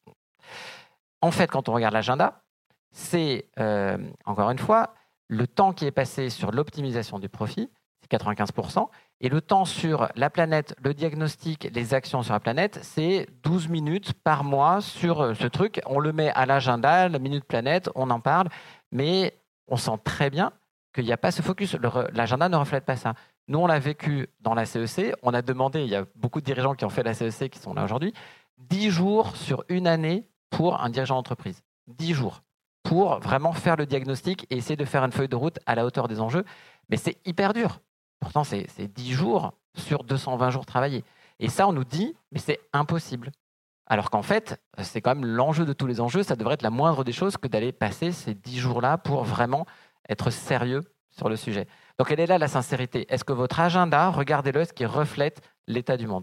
En 1.22 1.32
fait, 1.32 1.50
quand 1.50 1.70
on 1.70 1.74
regarde 1.74 1.94
l'agenda, 1.94 2.44
c'est, 2.92 3.50
euh, 3.60 3.98
encore 4.26 4.52
une 4.52 4.60
fois, 4.60 4.94
le 5.30 5.48
temps 5.48 5.72
qui 5.72 5.86
est 5.86 5.92
passé 5.92 6.30
sur 6.30 6.52
l'optimisation 6.52 7.18
du 7.18 7.30
profit, 7.30 7.70
c'est 8.02 8.12
95%, 8.12 8.90
et 9.22 9.30
le 9.30 9.40
temps 9.40 9.64
sur 9.64 10.10
la 10.16 10.30
planète, 10.30 10.76
le 10.84 10.94
diagnostic, 10.94 11.70
les 11.74 11.94
actions 11.94 12.24
sur 12.24 12.34
la 12.34 12.42
planète, 12.42 12.78
c'est 12.82 13.28
12 13.44 13.70
minutes 13.70 14.12
par 14.22 14.44
mois 14.44 14.82
sur 14.82 15.22
euh, 15.22 15.34
ce 15.34 15.48
truc. 15.48 15.80
On 15.86 16.00
le 16.00 16.12
met 16.12 16.32
à 16.32 16.46
l'agenda, 16.46 17.08
la 17.08 17.20
minute 17.20 17.46
planète, 17.46 17.90
on 17.96 18.10
en 18.10 18.20
parle, 18.20 18.50
mais 18.92 19.34
on 19.70 19.78
sent 19.78 19.98
très 20.04 20.30
bien 20.30 20.52
qu'il 20.98 21.06
n'y 21.06 21.14
a 21.14 21.18
pas 21.18 21.32
ce 21.32 21.42
focus. 21.42 21.78
L'agenda 22.14 22.50
ne 22.50 22.56
reflète 22.56 22.86
pas 22.86 22.96
ça. 22.96 23.14
Nous, 23.48 23.60
on 23.60 23.68
l'a 23.68 23.78
vécu 23.80 24.28
dans 24.40 24.56
la 24.56 24.66
CEC. 24.66 25.14
On 25.22 25.34
a 25.34 25.42
demandé, 25.42 25.84
il 25.84 25.90
y 25.90 25.96
a 25.96 26.06
beaucoup 26.16 26.42
de 26.42 26.46
dirigeants 26.46 26.74
qui 26.74 26.86
ont 26.86 26.90
fait 26.90 27.04
la 27.04 27.14
CEC 27.14 27.52
qui 27.52 27.60
sont 27.60 27.74
là 27.74 27.84
aujourd'hui, 27.84 28.14
10 28.58 28.90
jours 28.90 29.36
sur 29.36 29.64
une 29.70 29.86
année 29.86 30.28
pour 30.50 30.82
un 30.82 30.90
dirigeant 30.90 31.16
d'entreprise. 31.16 31.62
10 31.88 32.14
jours 32.14 32.42
pour 32.84 33.20
vraiment 33.20 33.54
faire 33.54 33.76
le 33.76 33.86
diagnostic 33.86 34.48
et 34.50 34.58
essayer 34.58 34.76
de 34.78 34.86
faire 34.86 35.04
une 35.04 35.12
feuille 35.12 35.28
de 35.28 35.36
route 35.36 35.60
à 35.66 35.76
la 35.76 35.86
hauteur 35.86 36.08
des 36.08 36.20
enjeux. 36.20 36.46
Mais 36.90 36.98
c'est 36.98 37.18
hyper 37.26 37.54
dur. 37.54 37.82
Pourtant, 38.20 38.44
c'est 38.44 38.68
10 38.80 39.12
jours 39.12 39.54
sur 39.76 40.04
220 40.04 40.50
jours 40.50 40.66
travaillés. 40.66 41.04
Et 41.40 41.50
ça, 41.50 41.68
on 41.68 41.74
nous 41.74 41.84
dit, 41.84 42.16
mais 42.32 42.40
c'est 42.40 42.60
impossible. 42.74 43.32
Alors 43.86 44.10
qu'en 44.10 44.22
fait, 44.22 44.62
c'est 44.82 45.02
quand 45.02 45.16
même 45.16 45.26
l'enjeu 45.26 45.66
de 45.66 45.74
tous 45.74 45.88
les 45.88 46.02
enjeux. 46.02 46.24
Ça 46.24 46.36
devrait 46.36 46.56
être 46.56 46.64
la 46.64 46.70
moindre 46.70 47.04
des 47.04 47.14
choses 47.14 47.38
que 47.38 47.48
d'aller 47.48 47.72
passer 47.72 48.12
ces 48.12 48.34
10 48.34 48.58
jours-là 48.58 48.98
pour 48.98 49.24
vraiment 49.24 49.66
être 50.10 50.30
sérieux 50.30 50.82
sur 51.12 51.30
le 51.30 51.36
sujet. 51.36 51.68
Donc, 52.00 52.12
elle 52.12 52.20
est 52.20 52.28
là 52.28 52.38
la 52.38 52.48
sincérité. 52.48 53.06
Est-ce 53.10 53.24
que 53.24 53.34
votre 53.34 53.60
agenda, 53.60 54.10
regardez-le, 54.10 54.62
est-ce 54.62 54.74
qu'il 54.74 54.88
reflète 54.88 55.42
l'état 55.68 55.98
du 55.98 56.08
monde? 56.08 56.16